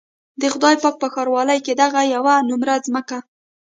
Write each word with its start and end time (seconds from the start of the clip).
د 0.41 0.43
خدای 0.53 0.75
پاک 0.83 0.95
په 1.01 1.07
ښاروالۍ 1.13 1.59
کې 1.65 1.73
دغه 1.81 2.01
يوه 2.15 2.35
نومره 2.49 2.73
ځمکه. 2.85 3.17